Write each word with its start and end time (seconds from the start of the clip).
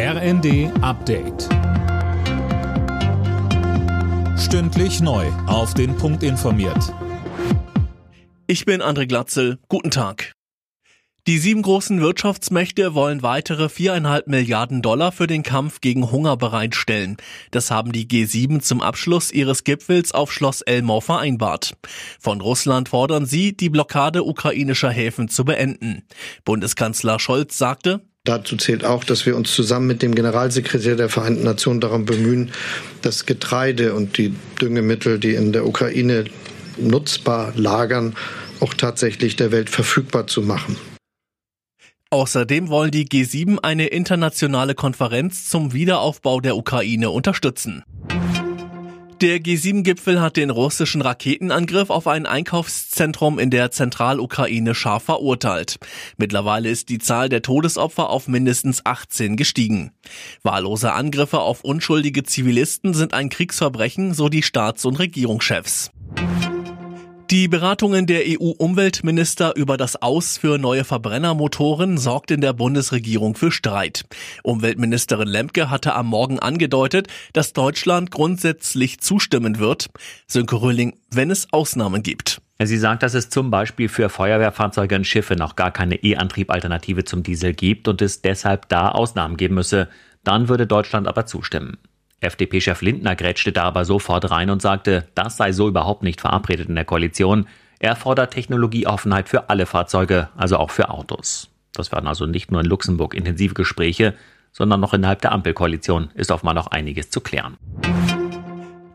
RND 0.00 0.70
Update. 0.80 1.48
Stündlich 4.38 5.00
neu. 5.00 5.26
Auf 5.48 5.74
den 5.74 5.96
Punkt 5.96 6.22
informiert. 6.22 6.94
Ich 8.46 8.64
bin 8.64 8.80
André 8.80 9.08
Glatzel. 9.08 9.58
Guten 9.68 9.90
Tag. 9.90 10.34
Die 11.26 11.38
sieben 11.38 11.62
großen 11.62 12.00
Wirtschaftsmächte 12.00 12.94
wollen 12.94 13.24
weitere 13.24 13.68
viereinhalb 13.68 14.28
Milliarden 14.28 14.82
Dollar 14.82 15.10
für 15.10 15.26
den 15.26 15.42
Kampf 15.42 15.80
gegen 15.80 16.12
Hunger 16.12 16.36
bereitstellen. 16.36 17.16
Das 17.50 17.72
haben 17.72 17.90
die 17.90 18.06
G7 18.06 18.60
zum 18.60 18.80
Abschluss 18.80 19.32
ihres 19.32 19.64
Gipfels 19.64 20.12
auf 20.12 20.32
Schloss 20.32 20.62
Elmau 20.62 21.00
vereinbart. 21.00 21.72
Von 22.20 22.40
Russland 22.40 22.88
fordern 22.88 23.26
sie, 23.26 23.56
die 23.56 23.68
Blockade 23.68 24.22
ukrainischer 24.22 24.90
Häfen 24.90 25.28
zu 25.28 25.44
beenden. 25.44 26.04
Bundeskanzler 26.44 27.18
Scholz 27.18 27.58
sagte, 27.58 28.07
Dazu 28.28 28.58
zählt 28.58 28.84
auch, 28.84 29.04
dass 29.04 29.24
wir 29.24 29.34
uns 29.34 29.54
zusammen 29.54 29.86
mit 29.86 30.02
dem 30.02 30.14
Generalsekretär 30.14 30.96
der 30.96 31.08
Vereinten 31.08 31.44
Nationen 31.44 31.80
darum 31.80 32.04
bemühen, 32.04 32.50
das 33.00 33.24
Getreide 33.24 33.94
und 33.94 34.18
die 34.18 34.34
Düngemittel, 34.60 35.18
die 35.18 35.32
in 35.32 35.54
der 35.54 35.66
Ukraine 35.66 36.26
nutzbar 36.76 37.54
lagern, 37.56 38.14
auch 38.60 38.74
tatsächlich 38.74 39.36
der 39.36 39.50
Welt 39.50 39.70
verfügbar 39.70 40.26
zu 40.26 40.42
machen. 40.42 40.76
Außerdem 42.10 42.68
wollen 42.68 42.90
die 42.90 43.06
G7 43.06 43.60
eine 43.60 43.86
internationale 43.86 44.74
Konferenz 44.74 45.48
zum 45.48 45.72
Wiederaufbau 45.72 46.42
der 46.42 46.58
Ukraine 46.58 47.08
unterstützen. 47.08 47.82
Der 49.20 49.40
G7-Gipfel 49.40 50.20
hat 50.20 50.36
den 50.36 50.50
russischen 50.50 51.02
Raketenangriff 51.02 51.90
auf 51.90 52.06
ein 52.06 52.24
Einkaufszentrum 52.24 53.40
in 53.40 53.50
der 53.50 53.72
Zentralukraine 53.72 54.76
scharf 54.76 55.02
verurteilt. 55.04 55.80
Mittlerweile 56.18 56.68
ist 56.68 56.88
die 56.88 56.98
Zahl 56.98 57.28
der 57.28 57.42
Todesopfer 57.42 58.10
auf 58.10 58.28
mindestens 58.28 58.86
18 58.86 59.36
gestiegen. 59.36 59.90
Wahllose 60.44 60.92
Angriffe 60.92 61.40
auf 61.40 61.64
unschuldige 61.64 62.22
Zivilisten 62.22 62.94
sind 62.94 63.12
ein 63.12 63.28
Kriegsverbrechen, 63.28 64.14
so 64.14 64.28
die 64.28 64.44
Staats- 64.44 64.84
und 64.84 65.00
Regierungschefs. 65.00 65.90
Die 67.30 67.46
Beratungen 67.46 68.06
der 68.06 68.22
EU-Umweltminister 68.24 69.54
über 69.54 69.76
das 69.76 70.00
Aus 70.00 70.38
für 70.38 70.56
neue 70.56 70.82
Verbrennermotoren 70.82 71.98
sorgt 71.98 72.30
in 72.30 72.40
der 72.40 72.54
Bundesregierung 72.54 73.34
für 73.34 73.50
Streit. 73.50 74.04
Umweltministerin 74.42 75.28
Lemke 75.28 75.68
hatte 75.68 75.94
am 75.94 76.06
Morgen 76.06 76.38
angedeutet, 76.38 77.08
dass 77.34 77.52
Deutschland 77.52 78.10
grundsätzlich 78.10 79.00
zustimmen 79.00 79.58
wird. 79.58 79.90
Sönke 80.26 80.62
Röhling, 80.62 80.96
wenn 81.10 81.30
es 81.30 81.52
Ausnahmen 81.52 82.02
gibt. 82.02 82.40
Sie 82.62 82.78
sagt, 82.78 83.02
dass 83.02 83.12
es 83.12 83.28
zum 83.28 83.50
Beispiel 83.50 83.90
für 83.90 84.08
Feuerwehrfahrzeuge 84.08 84.96
und 84.96 85.06
Schiffe 85.06 85.36
noch 85.36 85.54
gar 85.54 85.70
keine 85.70 85.96
E-Antrieb-Alternative 85.96 87.04
zum 87.04 87.24
Diesel 87.24 87.52
gibt 87.52 87.88
und 87.88 88.00
es 88.00 88.22
deshalb 88.22 88.70
da 88.70 88.88
Ausnahmen 88.88 89.36
geben 89.36 89.56
müsse. 89.56 89.90
Dann 90.24 90.48
würde 90.48 90.66
Deutschland 90.66 91.06
aber 91.06 91.26
zustimmen. 91.26 91.76
FDP-Chef 92.20 92.82
Lindner 92.82 93.14
grätschte 93.14 93.52
da 93.52 93.64
aber 93.64 93.84
sofort 93.84 94.30
rein 94.30 94.50
und 94.50 94.60
sagte, 94.60 95.06
das 95.14 95.36
sei 95.36 95.52
so 95.52 95.68
überhaupt 95.68 96.02
nicht 96.02 96.20
verabredet 96.20 96.68
in 96.68 96.74
der 96.74 96.84
Koalition. 96.84 97.46
Er 97.78 97.94
fordert 97.94 98.34
Technologieoffenheit 98.34 99.28
für 99.28 99.50
alle 99.50 99.66
Fahrzeuge, 99.66 100.28
also 100.36 100.56
auch 100.56 100.70
für 100.70 100.90
Autos. 100.90 101.50
Das 101.72 101.92
waren 101.92 102.08
also 102.08 102.26
nicht 102.26 102.50
nur 102.50 102.60
in 102.60 102.66
Luxemburg 102.66 103.14
intensive 103.14 103.54
Gespräche, 103.54 104.14
sondern 104.50 104.80
noch 104.80 104.94
innerhalb 104.94 105.22
der 105.22 105.32
Ampelkoalition 105.32 106.10
ist 106.14 106.32
offenbar 106.32 106.54
noch 106.54 106.66
einiges 106.66 107.10
zu 107.10 107.20
klären. 107.20 107.56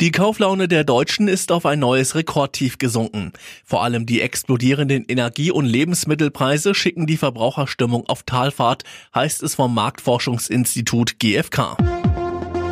Die 0.00 0.12
Kauflaune 0.12 0.66
der 0.66 0.84
Deutschen 0.84 1.28
ist 1.28 1.52
auf 1.52 1.66
ein 1.66 1.80
neues 1.80 2.14
Rekordtief 2.14 2.78
gesunken. 2.78 3.34
Vor 3.66 3.84
allem 3.84 4.06
die 4.06 4.22
explodierenden 4.22 5.04
Energie- 5.06 5.50
und 5.50 5.66
Lebensmittelpreise 5.66 6.74
schicken 6.74 7.06
die 7.06 7.18
Verbraucherstimmung 7.18 8.06
auf 8.06 8.22
Talfahrt, 8.22 8.84
heißt 9.14 9.42
es 9.42 9.56
vom 9.56 9.74
Marktforschungsinstitut 9.74 11.18
GfK. 11.18 11.76